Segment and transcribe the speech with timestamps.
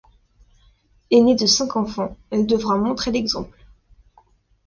[1.11, 3.63] Aînée de cinq enfants, elle devra montrer l'exemple.